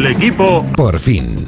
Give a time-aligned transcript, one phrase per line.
[0.00, 0.64] el equipo.
[0.76, 1.44] Por fin.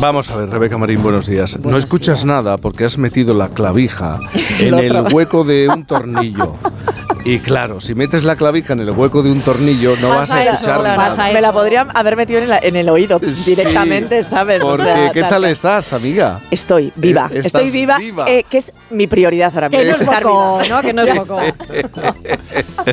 [0.00, 1.58] Vamos a ver, Rebeca Marín, buenos días.
[1.58, 4.20] no escuchas nada porque has metido la clavija
[4.60, 6.54] en el hueco de un tornillo.
[7.24, 10.42] Y claro, si metes la clavija en el hueco de un tornillo, no vas a
[10.44, 11.32] escuchar nada.
[11.32, 14.62] Me la podrían haber metido en, la- en el oído directamente, ¿sabes?
[14.62, 16.40] O Porque, sea, ¿qué tal estás, amiga?
[16.50, 18.30] Estoy viva, Eh, estoy estás viva, viva.
[18.30, 19.80] eh, que es mi prioridad ahora mismo.
[19.80, 20.76] Que no es estar poco, viva.
[20.76, 20.82] ¿no?
[20.82, 21.40] Que no es poco.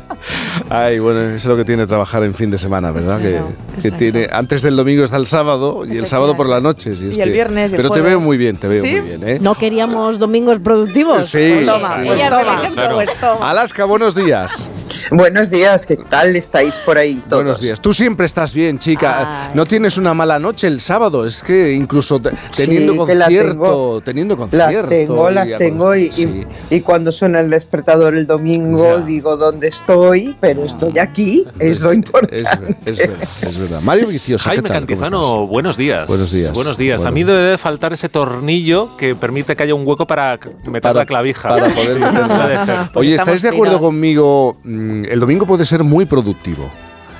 [0.69, 3.19] Ay, bueno, eso es lo que tiene trabajar en fin de semana, ¿verdad?
[3.21, 3.97] Que, Claro, que exacto.
[3.97, 6.95] tiene antes del domingo está el sábado y el sábado por la noche.
[6.95, 8.81] si es Y el que- viernes y el Pero te veo muy bien, te veo
[8.81, 8.91] ¿Sí?
[8.91, 9.37] muy bien, ¿eh?
[9.41, 11.25] ¿No queríamos domingos productivos?
[11.27, 11.99] Sí, Pues toma, sí.
[12.07, 12.61] pues toma,
[12.93, 13.49] pues toma.
[13.49, 14.69] Alaska, buenos días.
[15.11, 17.43] Buenos días, ¿qué tal estáis por ahí todos?
[17.43, 17.79] Buenos días.
[17.79, 19.45] Tú siempre estás bien, chica.
[19.47, 19.51] Ay.
[19.53, 21.25] No tienes una mala noche el sábado.
[21.25, 24.01] Es que incluso te- teniendo Sí, que concierto, tengo.
[24.01, 24.71] teniendo concierto.
[24.73, 26.43] Las tengo, las y- tengo y, y- Sí.
[26.71, 29.03] y cuando suena el despertador el domingo Ya.
[29.05, 32.37] digo dónde estoy, pero estoy aquí, es lo importante.
[32.37, 32.47] Es,
[32.85, 33.81] es verdad, es verdad.
[33.81, 36.07] Mario Vicioso, ¿qué Jaime Cantizano, buenos días.
[36.07, 36.51] Buenos días.
[36.53, 37.05] Buenos días.
[37.05, 40.81] A mí debe de faltar ese tornillo que permite que haya un hueco para meter
[40.81, 41.49] Para- la clavija.
[41.49, 41.97] para poder.
[42.95, 44.57] Oye, ¿estáis de acuerdo conmigo?
[44.63, 46.69] Mm, El domingo puede ser muy productivo.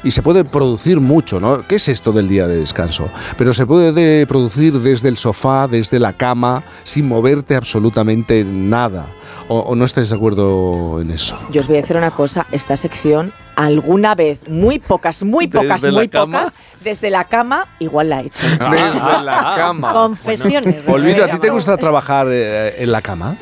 [0.04, 1.64] Y se puede producir mucho, ¿no?
[1.68, 3.09] ¿Qué es esto del día de descanso?
[3.40, 9.08] Pero se puede de- producir desde el sofá, desde la cama, sin moverte absolutamente nada.
[9.48, 11.36] ¿O, o no estáis de acuerdo en eso?
[11.52, 15.81] Yo os voy a decir una cosa, esta sección alguna vez, muy pocas, muy pocas,
[15.81, 16.40] ¿Desde la muy cama?
[16.40, 18.44] pocas, desde la cama igual la he hecho.
[18.72, 19.92] Desde la cama.
[19.94, 20.88] Confesiones.
[20.88, 23.36] Olvido, ¿a ti te gusta trabajar eh, en la cama?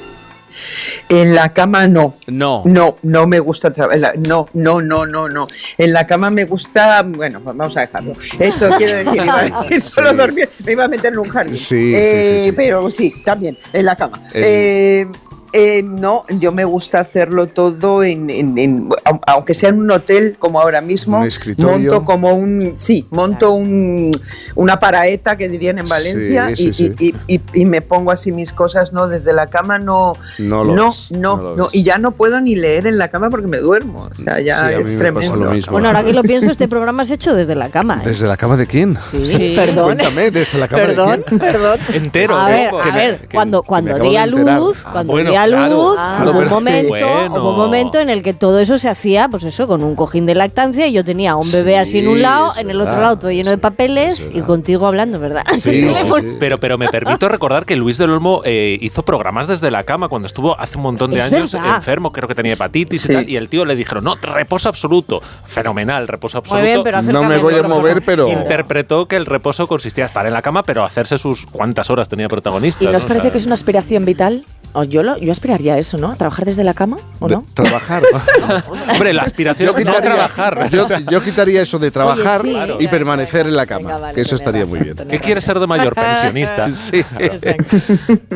[1.10, 2.16] En la cama no.
[2.28, 2.64] No.
[2.66, 4.18] No, no me gusta trabajar.
[4.18, 5.48] No, no, no, no, no.
[5.78, 7.04] En la cama me gusta.
[7.04, 8.14] Bueno, vamos a dejarlo.
[8.40, 10.16] Esto quiero decir, iba a decir solo Sí.
[10.16, 11.56] dormir, me iba a meter en un jardín.
[11.56, 12.52] Sí, sí, Eh, sí, sí.
[12.54, 14.22] Pero sí, también, en la cama.
[14.34, 15.06] Eh,
[15.54, 19.92] eh, no, yo me gusta hacerlo todo en, en- en- au- aunque sea en un
[19.92, 21.92] hotel como ahora mismo, Un escritorio.
[21.92, 24.20] monto como un, sí, monto un,
[24.56, 27.16] una paraeta que dirían en Valencia Sí, sí, y, sí.
[27.28, 30.76] y- y- y me pongo así mis cosas, no, desde la cama no, No lo
[30.76, 31.76] no, ves, no, no lo no, ves.
[31.76, 34.72] y ya no puedo ni leer en la cama porque me duermo, o sea, ya
[34.72, 35.52] es me tremendo.
[35.72, 38.02] Bueno, ahora que lo pienso, este programa es hecho desde la cama.
[38.04, 38.08] ¿eh?
[38.10, 38.98] ¿Desde la cama de quién?
[39.12, 39.54] Sí.
[39.56, 39.86] Perdón.
[39.86, 41.40] Cuéntame, ¿desde la cama Perdón, de quién?
[41.40, 41.80] perdón.
[41.94, 42.38] Entero.
[42.38, 45.43] A me- ver, cuando, que me cuando di a luz, Ah, cuando bueno, di a
[45.48, 47.36] luz, claro, hubo, un momento, Bueno.
[47.42, 50.26] hubo un momento en el que todo eso se hacía, pues eso, con un cojín
[50.26, 52.94] de lactancia y yo tenía un bebé Sí, así en un lado, en el verdad.
[52.94, 55.44] otro lado todo lleno de papeles Es y contigo hablando, ¿verdad?
[55.54, 55.60] Sí,
[55.94, 56.36] sí, sí.
[56.40, 60.08] Pero, pero me permito recordar que Luis del Olmo eh, hizo programas desde la cama
[60.10, 61.76] cuando estuvo hace un montón de Es años verdad.
[61.76, 63.12] enfermo, creo que tenía hepatitis Sí.
[63.12, 65.22] y tal, y el tío le dijeron, no, reposo absoluto.
[65.46, 66.66] Fenomenal, reposo Muy absoluto.
[66.66, 68.28] bien, pero No me voy a mover, pero...
[68.30, 72.08] Interpretó que el reposo consistía en estar en la cama, pero hacerse sus cuántas horas
[72.10, 72.84] tenía protagonista.
[72.84, 73.06] ¿Y nos ¿no?
[73.06, 74.46] O parece sea, que es una aspiración vital?
[74.76, 76.12] O yo, lo, yo aspiraría a eso, ¿no?
[76.12, 77.46] ¿A trabajar desde la cama o de- no?
[77.54, 78.02] Trabajar.
[78.92, 80.70] Hombre, la aspiración es no trabajar.
[80.70, 82.56] Yo, yo quitaría eso de trabajar sí.
[82.80, 85.08] y permanecer en la cama, Venga, vale, que eso estaría razón, muy bien.
[85.08, 85.94] ¿Qué quieres ser de mayor?
[85.94, 86.68] Pensionista.
[86.74, 87.04] Sí.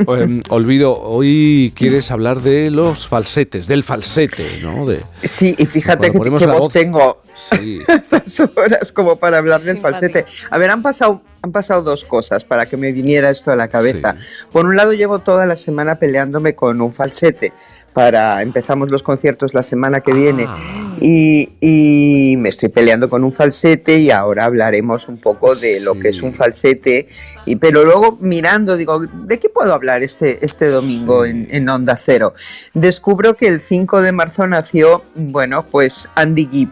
[0.07, 4.85] Em, olvido, hoy quieres hablar de los falsetes, del falsete, ¿no?
[4.85, 6.73] De, Sí, y fíjate que, voz voz.
[6.73, 7.79] tengo sí.
[7.87, 10.25] estas horas como para hablar del falsete.
[10.49, 13.67] A ver, han pasado, han pasado dos cosas para que me viniera esto a la
[13.67, 14.15] cabeza.
[14.51, 17.53] Por un lado, llevo toda la semana peleándome con un falsete.
[17.93, 20.55] Para empezamos los conciertos la semana que viene Ah.
[20.99, 25.93] Y, y me estoy peleando con un falsete y ahora hablaremos un poco de lo
[25.93, 25.99] Sí.
[25.99, 27.07] que es un falsete.
[27.45, 31.31] Y, pero luego mirando, digo, ¿de qué puedo hablar este, este domingo Sí.
[31.31, 32.33] en, en Onda Cero?
[32.73, 36.69] Descubro que el 5 de marzo nació, bueno, pues Andy Gibb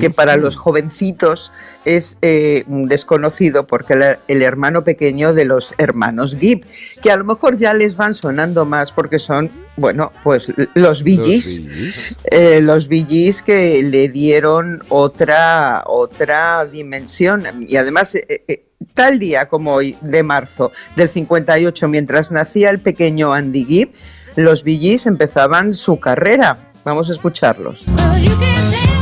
[0.00, 1.52] que para los jovencitos
[1.84, 6.64] es eh, desconocido porque era el hermano pequeño de los hermanos Gibb,
[7.02, 11.16] que a lo mejor ya les van sonando más porque son, bueno, pues los Bee
[11.16, 11.60] Los
[12.30, 12.88] eh, los
[13.42, 18.14] que le dieron otra, otra dimensión y además...
[18.14, 18.60] eh, eh,
[18.92, 23.92] Tal día como hoy, de marzo del 58, mientras nacía el pequeño Andy Gibb,
[24.36, 26.70] los Gees empezaban su carrera.
[26.84, 27.84] Vamos a escucharlos.
[27.86, 28.93] Well,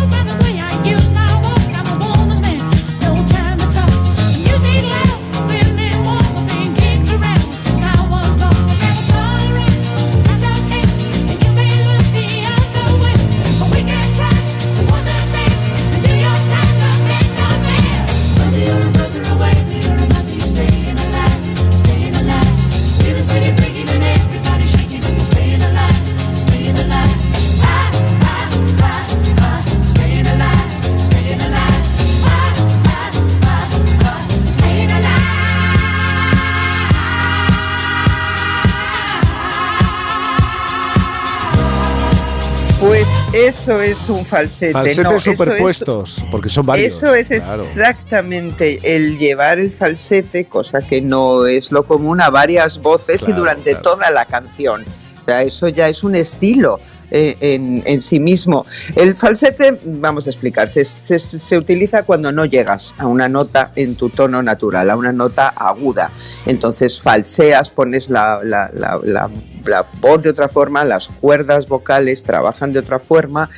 [42.83, 44.73] Pues eso es un falsete.
[44.73, 46.97] Falsetes no, eso es- superpuestos, porque son varios.
[46.97, 47.63] Eso es claro.
[47.63, 53.27] exactamente el llevar el falsete, cosa que no es lo común, a varias voces y
[53.27, 53.83] Claro, durante claro.
[53.83, 54.85] toda la canción.
[55.23, 56.81] O sea, eso ya es un estilo.
[57.13, 58.65] Eh, en, en sí mismo.
[58.97, 63.71] El falsete, vamos a explicar, se, se- se utiliza cuando no llegas a una nota
[63.77, 66.11] en tu tono natural, a una nota aguda.
[66.47, 69.31] Entonces falseas, pones la, la- la- la-
[69.65, 73.49] la voz de otra forma, las cuerdas vocales trabajan de otra forma,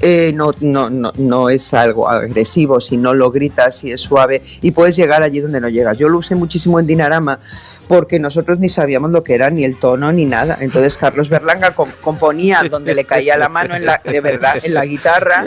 [0.00, 4.40] eh, no, no, no, no es algo agresivo, si no lo gritas y es suave
[4.60, 5.98] y puedes llegar allí donde no llegas.
[5.98, 7.38] Yo lo usé muchísimo en Dinarama
[7.86, 10.58] porque nosotros ni sabíamos lo que era ni el tono ni nada.
[10.60, 14.74] Entonces Carlos Berlanga com- componía donde le caía la mano en la, de verdad en
[14.74, 15.44] la guitarra.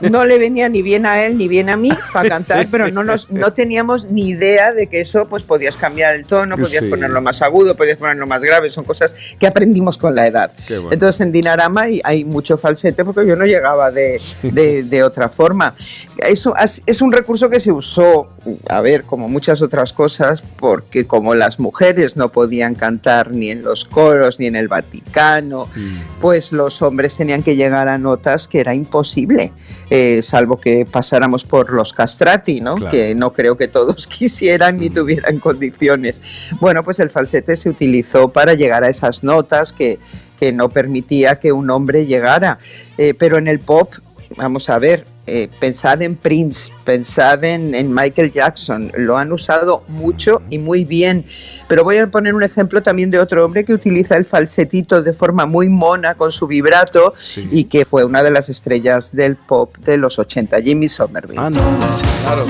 [0.00, 3.04] No le venía ni bien a él ni bien a mí para cantar, pero no,
[3.04, 6.88] nos, no teníamos ni idea de que eso pues podías cambiar el tono, podías Sí.
[6.90, 8.70] ponerlo más agudo, podías ponerlo más grave.
[8.70, 10.52] Son cosas que aprendimos con la edad.
[10.68, 10.88] Bueno.
[10.92, 15.74] Entonces en Dinarama hay, mucho falsete porque yo no llegaba de, de- de otra forma.
[16.18, 16.54] Eso
[16.86, 18.28] es, un recurso que se usó,
[18.68, 23.62] a ver, como muchas otras cosas, porque como las mujeres no podían cantar ni en
[23.62, 25.68] los coros ni en el Vaticano,
[26.20, 29.52] pues los hombres tenían que llegar a notas que era imposible,
[29.90, 32.76] eh, salvo que pasáramos por los castrati, ¿no?
[32.76, 32.90] Claro.
[32.90, 36.52] Que no creo que todos quisieran ni tuvieran condiciones.
[36.60, 39.98] Bueno, pues el falsete se utilizó para llegar a esas notas que,
[40.38, 42.58] que no permitía que un hombre llegara.
[42.98, 43.92] Eh, pero en el pop,
[44.36, 49.82] vamos a ver, eh, pensad en Prince, pensad en, en Michael Jackson, lo han usado
[49.88, 51.24] mucho y muy bien.
[51.68, 55.12] Pero voy a poner un ejemplo también de otro hombre que utiliza el falsetito de
[55.12, 57.12] forma muy mona con su vibrato
[57.50, 61.36] y que fue una de las estrellas del pop de los 80, Jimmy Somerville.
[61.36, 62.46] Claro.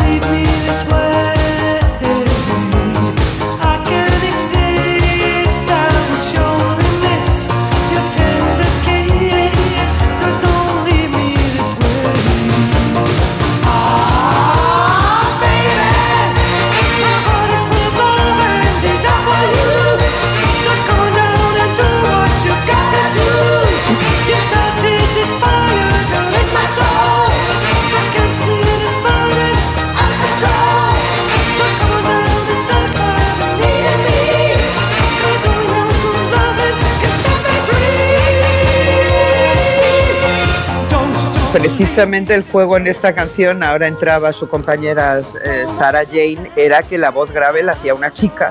[41.57, 46.99] Precisamente el juego en esta canción, ahora entraba su compañera eh, Sarah Jane, era que
[46.99, 48.51] la voz grave la hacía una chica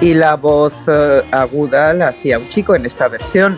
[0.00, 3.56] y la voz eh, aguda la hacía un chico en esta versión.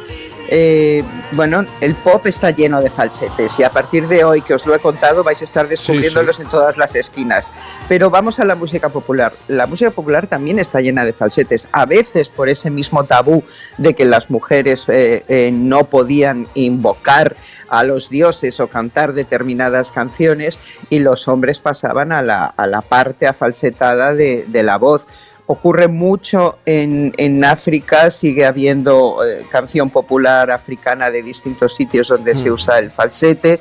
[0.55, 1.03] Eh,
[1.33, 4.75] bueno, el pop está lleno de falsetes y a partir de hoy que os lo
[4.75, 7.51] he contado vais a estar descubriéndolos en todas las esquinas.
[7.89, 9.33] Pero vamos a la música popular.
[9.49, 13.43] La música popular también está llena de falsetes, a veces por ese mismo tabú
[13.79, 17.35] de que las mujeres eh, eh, no podían invocar
[17.71, 20.59] a los dioses o cantar determinadas canciones
[20.91, 25.07] y los hombres pasaban a la, a la parte afalsetada de, de la voz.
[25.53, 32.37] Ocurre mucho en, en África, sigue habiendo eh, canción popular africana de distintos sitios donde
[32.37, 33.61] se usa el falsete.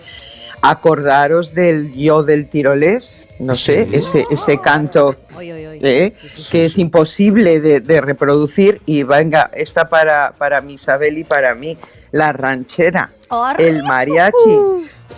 [0.61, 5.79] Acordaros del yo del tirolés, no sé, ese, ese canto Oy, oy, oy.
[5.81, 6.13] ¿eh?
[6.51, 8.79] que es imposible de, de reproducir.
[8.85, 11.79] Y venga, esta para, para mi Isabel y para mí,
[12.11, 13.11] la ranchera,
[13.57, 14.59] el mariachi.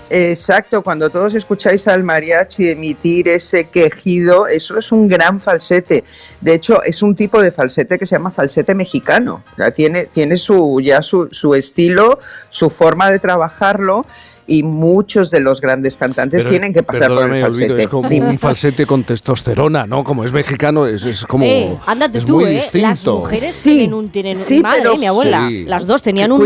[0.09, 6.05] Exacto, cuando todos escucháis al mariachi emitir ese quejido, eso es un gran falsete.
[6.39, 9.43] De hecho, es un tipo de falsete que se llama falsete mexicano.
[9.57, 12.17] Ya tiene, tiene su, ya su, su estilo,
[12.49, 14.05] su forma de trabajarlo.
[14.45, 17.81] Y muchos de los grandes cantantes Pero- tienen que pasar por el Olvido, falsete.
[17.81, 20.03] es como un falsete con testosterona, ¿no?
[20.03, 21.45] Como es mexicano, es, es como.
[21.45, 22.53] Eh, ándate es tú, muy ¿eh?
[22.53, 23.19] Las distinto.
[23.19, 24.09] mujeres Sí, tienen un.
[24.09, 25.47] Tienen, sí, mi madre, pero- mi abuela.
[25.47, 25.63] Sí.
[25.65, 26.41] Las dos tenían un.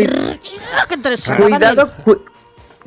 [1.38, 2.22] Cuidado, cu-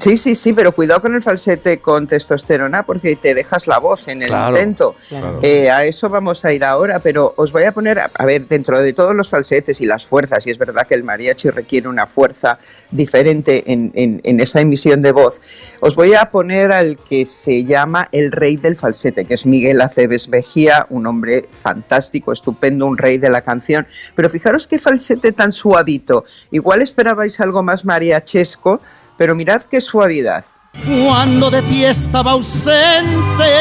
[0.00, 4.08] sí, sí, sí, pero cuidado con el falsete con testosterona porque te dejas la voz
[4.08, 4.94] en el Claro, intento.
[5.08, 5.38] claro.
[5.42, 8.46] Eh, a eso vamos a ir ahora, pero os voy a poner, a, a ver,
[8.46, 11.88] dentro de todos los falsetes y las fuerzas, y es verdad que el mariachi requiere
[11.88, 12.58] una fuerza
[12.90, 15.40] diferente en, en- en esa emisión de voz,
[15.80, 19.80] os voy a poner al que se llama el rey del falsete, que es Miguel
[19.80, 23.86] Aceves Mejía, un hombre fantástico, estupendo, un rey de la canción.
[24.14, 26.24] Pero fijaros qué falsete tan suavito.
[26.50, 28.80] Igual esperabais algo más mariachesco,
[29.20, 30.46] pero mirad qué suavidad.
[30.86, 33.52] Cuando de ti estaba ausente,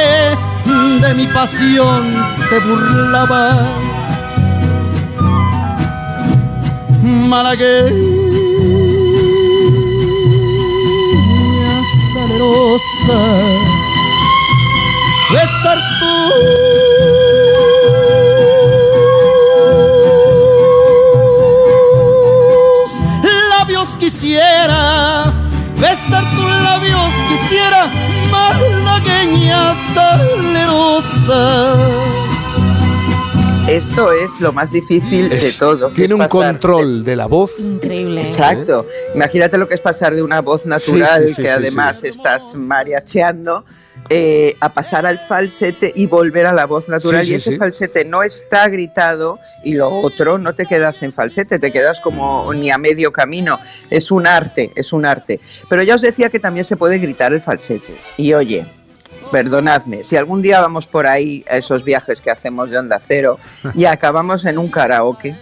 [1.01, 2.16] de mi pasión
[2.50, 3.58] te burlaba.
[7.04, 7.92] Malagueña
[12.13, 13.20] salerosa,
[15.30, 16.68] besar tus
[26.10, 27.88] besar tus labios quisiera,
[28.32, 31.99] malagueña salerosa.
[33.69, 35.91] Esto es lo más difícil de todo.
[35.91, 37.59] Tiene un control de la voz.
[37.59, 38.21] Increíble.
[38.21, 38.88] Exacto.
[39.13, 42.03] Imagínate lo que es pasar de una voz natural, Sí, sí, sí, que sí, además
[42.03, 43.63] estás mariacheando,
[44.09, 47.23] eh, a pasar al falsete y volver a la voz natural.
[47.23, 47.57] Sí, sí, y ese sí.
[47.57, 52.51] falsete no está gritado y lo otro no te quedas en falsete, te quedas como
[52.55, 53.59] ni a medio camino.
[53.91, 55.39] Es un arte, es un arte.
[55.69, 57.95] Pero ya os decía que también se puede gritar el falsete.
[58.17, 58.65] Y oye,
[59.31, 63.38] Perdonadme, si algún día vamos por ahí a esos viajes que hacemos de Onda Cero
[63.75, 65.36] y acabamos en un karaoke,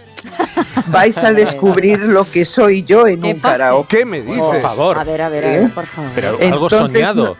[0.88, 3.98] vais a descubrir lo que soy yo en ¿Qué un karaoke.
[3.98, 4.38] ¿Qué me dices?
[4.40, 4.98] Por favor.
[4.98, 5.58] A ver, a ver, a ¿Eh?
[5.60, 6.10] ver, por favor.
[6.14, 7.36] Pero algo Entonces, soñado.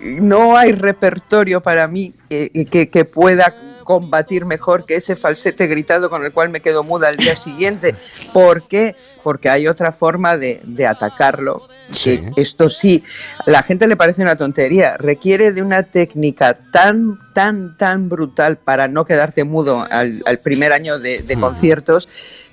[0.00, 6.10] No hay repertorio para mí que, que- que pueda combatir mejor que ese falsete gritado
[6.10, 7.94] con el cual me quedo muda al día siguiente.
[8.32, 8.96] ¿Por qué?
[9.22, 11.68] Porque hay otra forma de, de atacarlo.
[11.90, 12.20] Sí.
[12.20, 13.02] Que esto sí,
[13.44, 18.58] a la gente le parece una tontería, requiere de una técnica tan, tan, tan brutal
[18.58, 22.08] para no quedarte mudo al, al primer año de, de conciertos,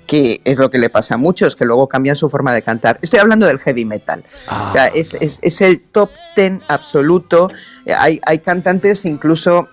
[0.08, 2.98] que es lo que le pasa a muchos, que luego cambian su forma de cantar.
[3.00, 4.24] Estoy hablando del heavy metal.
[4.48, 7.48] Ah, O sea, es, es- es el top ten absoluto.
[7.86, 9.68] Eh, Hay, hay cantantes incluso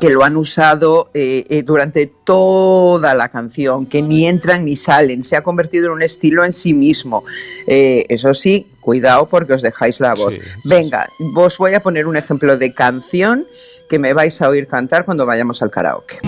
[0.00, 5.22] que lo han usado eh, eh, durante toda la canción, que ni entran ni salen,
[5.22, 7.24] se ha convertido en un estilo en sí mismo.
[7.66, 10.34] Eh, eso sí, cuidado porque os dejáis la voz.
[10.34, 13.46] Sí, sí, Venga, os voy a poner un ejemplo de canción
[13.88, 16.18] que me vais a oír cantar cuando vayamos al karaoke.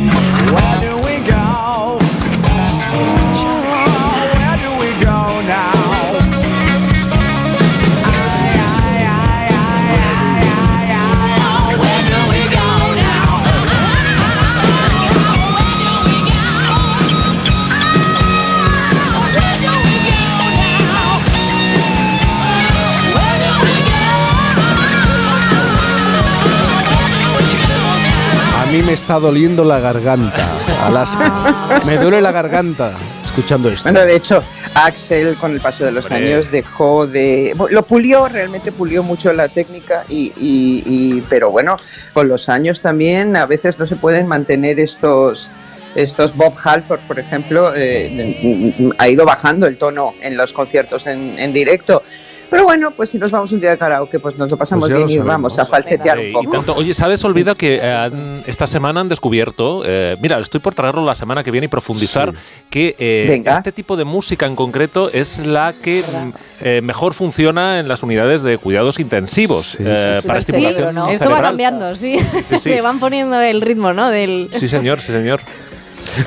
[28.79, 30.37] Mí me está doliendo la garganta.
[30.85, 31.81] Alaska.
[31.85, 32.93] Me duele la garganta
[33.25, 33.83] escuchando esto.
[33.91, 34.43] Bueno, de hecho,
[34.75, 36.33] Axel con el paso de los Hombre.
[36.35, 37.57] años dejó de...
[37.71, 41.77] Lo pulió, realmente pulió mucho la técnica, y, y- y- pero bueno,
[42.13, 45.51] con los años también a veces no se pueden mantener estos...
[45.95, 51.37] Estos Bob Halford, por ejemplo, eh, ha ido bajando el tono en los conciertos en,
[51.39, 52.03] en directo.
[52.51, 54.93] Pero bueno, pues si nos vamos un día de karaoke, pues nos lo pasamos Pues
[54.95, 55.27] bien lo y sabemos.
[55.35, 56.51] vamos a falsetear un y poco.
[56.51, 60.75] tanto- oye, ¿sabes, Olvida, que eh, han- esta semana han descubierto, eh, mira, estoy por
[60.75, 62.33] traerlo la semana que viene y profundizar,
[62.71, 66.31] que eh, este tipo de música en concreto es la que mm,
[66.65, 70.27] eh, mejor funciona en las unidades de cuidados intensivos Sí, eh, sí, sí.
[70.29, 71.05] para Sí, estimulación ¿no?
[71.07, 72.19] Esto va cambiando, sí.
[72.49, 72.69] sí, sí.
[72.71, 74.09] Le van poniendo el ritmo, ¿no?
[74.09, 74.49] Del...
[74.53, 75.41] Sí, señor, sí, señor.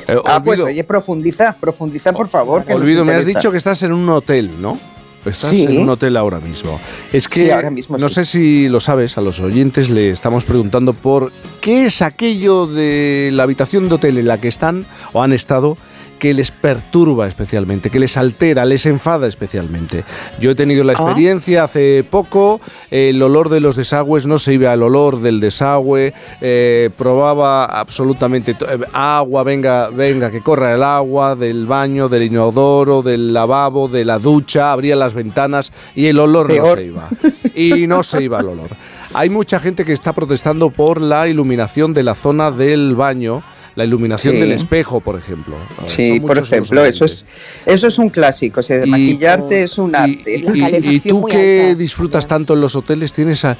[0.06, 2.64] Eh, Ah, pues oye, profundiza, profundiza por favor.
[2.70, 4.78] olvido, me has dicho que estás en un hotel, ¿no?
[5.24, 5.62] Estás Sí.
[5.64, 6.80] en un hotel ahora mismo.
[7.12, 8.16] Es que Sí, ahora mismo no sí.
[8.16, 13.30] sé si lo sabes, a los oyentes le estamos preguntando por qué es aquello de
[13.32, 15.76] la habitación de hotel en la que están o han estado
[16.22, 20.04] que les perturba especialmente, que les altera, les enfada especialmente.
[20.38, 21.02] Yo he tenido la Ah.
[21.02, 22.60] experiencia hace poco,
[22.92, 28.52] el olor de los desagües no se iba al olor del desagüe, eh, probaba absolutamente
[28.52, 34.04] eh, agua, venga, venga, que corra el agua del baño, del inodoro, del lavabo, de
[34.04, 37.08] la ducha, abría las ventanas y el olor no se iba.
[37.56, 38.70] Y no se iba el olor.
[39.14, 43.42] Hay mucha gente que está protestando por la iluminación de la zona del baño.
[43.74, 44.40] La iluminación Sí.
[44.40, 45.56] del espejo, por ejemplo.
[45.86, 47.24] Sí, por ejemplo, eso es,
[47.64, 48.60] eso es un clásico.
[48.60, 50.22] O sea, de Y- maquillarte es un arte.
[50.36, 51.74] Y, tú que alta.
[51.78, 53.56] disfrutas tanto en los hoteles, tienes, a-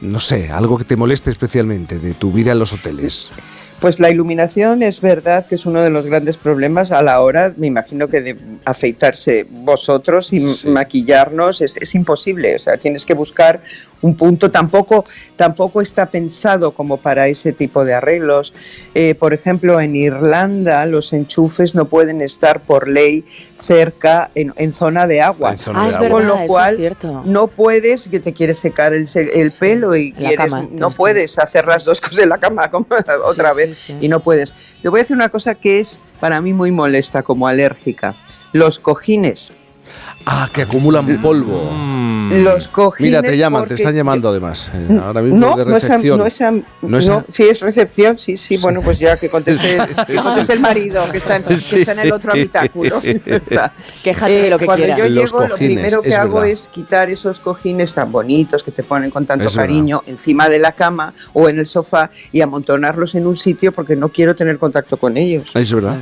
[0.00, 3.30] no sé, algo que te moleste especialmente de tu vida en los hoteles.
[3.82, 7.52] Pues la iluminación es verdad que es uno de los grandes problemas a la hora,
[7.56, 10.68] me imagino que de afeitarse vosotros y Sí.
[10.68, 12.54] maquillarnos es, es imposible.
[12.54, 13.60] O sea, tienes que buscar
[14.00, 14.52] un punto.
[14.52, 18.52] Tampoco, tampoco está pensado como para ese tipo de arreglos.
[18.94, 24.72] Eh, por ejemplo, en Irlanda los enchufes no pueden estar por ley cerca en, en
[24.72, 25.52] zona de agua.
[25.52, 26.08] En zona Ah, de es agua.
[26.08, 26.92] verdad, Con lo cual, es.
[27.26, 31.36] No puedes, que te quieres secar el, se- el pelo y quieres, cama, no puedes
[31.40, 32.86] hacer las dos cosas en la cama como
[33.24, 33.98] otra Sí, vez sí, sí.
[34.00, 34.76] y no puedes.
[34.80, 38.14] Te voy a decir una cosa que es para mí muy molesta como alérgica.
[38.52, 39.52] Los cojines.
[40.26, 41.70] Ah, que acumulan polvo.
[41.72, 42.11] Mm.
[42.32, 43.10] Los cojines.
[43.12, 44.70] Mira, te llaman, te están llamando además.
[44.74, 46.18] eh, ahora mismo No, de no es, a- recepción.
[46.18, 49.16] no es a- No no, es a- sí es recepción, sí, sí, bueno, pues ya
[49.16, 51.80] que conteste, que conteste el marido, que está, en, que Sí.
[51.80, 53.00] está en el otro habitáculo.
[53.02, 53.72] Está.
[54.02, 54.98] Quéjate de lo que cuando quieras.
[55.00, 56.50] yo Los llego, lo primero que es hago verdad.
[56.50, 59.68] es quitar esos cojines tan bonitos que te ponen con tanto Es verdad.
[59.68, 63.96] cariño encima de la cama o en el sofá y amontonarlos en un sitio porque
[63.96, 65.50] no quiero tener contacto con ellos.
[65.54, 65.96] Es verdad.